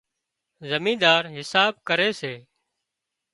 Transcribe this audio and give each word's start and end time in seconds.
زمينۮار 0.69 1.23
حساب 1.35 1.73
ڪري 1.87 2.09
سي 2.19 2.33